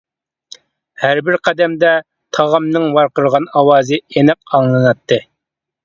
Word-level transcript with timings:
ھەر 1.03 1.21
بىر 1.27 1.37
قەدەمدە 1.49 1.91
تاغامنىڭ 2.39 2.89
ۋارقىرىغان 2.99 3.49
ئاۋازى 3.61 4.05
ئېنىق 4.07 4.45
ئاڭلىناتتى. 4.53 5.25